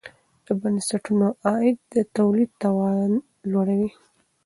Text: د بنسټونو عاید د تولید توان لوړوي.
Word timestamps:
د 0.45 0.47
بنسټونو 0.61 1.27
عاید 1.45 1.77
د 1.93 1.95
تولید 2.17 2.51
توان 2.63 3.11
لوړوي. 3.51 3.91